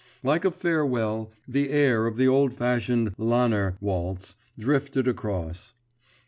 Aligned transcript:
Like 0.23 0.43
a 0.45 0.49
farewell, 0.49 1.31
the 1.47 1.69
air 1.69 2.07
of 2.07 2.17
the 2.17 2.27
old 2.27 2.55
fashioned 2.55 3.13
Lanner 3.19 3.77
waltz 3.79 4.33
drifted 4.57 5.07
across. 5.07 5.73